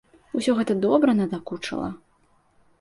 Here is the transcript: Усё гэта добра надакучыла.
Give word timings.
Усё 0.39 0.55
гэта 0.59 0.77
добра 0.87 1.15
надакучыла. 1.21 1.89